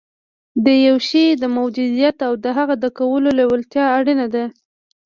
د 0.65 0.67
یوه 0.85 1.01
شي 1.09 1.25
د 1.41 1.43
موجودیت 1.57 2.17
او 2.27 2.33
د 2.43 2.45
هغه 2.57 2.75
د 2.83 2.85
کولو 2.97 3.29
لېوالتیا 3.37 3.85
اړینه 3.97 4.27
ده 4.33 4.45